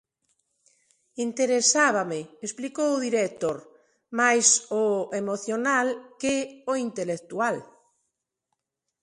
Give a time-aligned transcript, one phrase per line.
[1.27, 3.57] "Interesábame", explicou o director,
[4.19, 4.47] máis
[4.81, 4.83] o
[5.21, 5.87] "emocional"
[6.21, 6.35] que
[6.71, 7.55] o "intelectual".